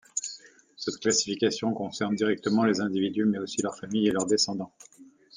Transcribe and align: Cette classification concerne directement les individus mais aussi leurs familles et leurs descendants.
Cette 0.77 0.99
classification 0.99 1.75
concerne 1.75 2.15
directement 2.15 2.65
les 2.65 2.81
individus 2.81 3.25
mais 3.25 3.37
aussi 3.37 3.61
leurs 3.61 3.77
familles 3.77 4.07
et 4.07 4.11
leurs 4.11 4.25
descendants. 4.25 4.73